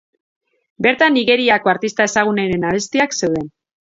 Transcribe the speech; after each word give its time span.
Bertan 0.85 1.13
Nigeriako 1.17 1.73
artista 1.73 2.07
ezagunenen 2.13 2.67
abestiak 2.71 3.15
zeuden. 3.21 3.51